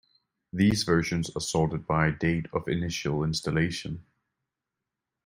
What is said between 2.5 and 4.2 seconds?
of initial installation.